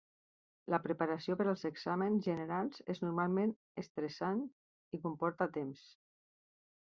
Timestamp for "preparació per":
0.85-1.45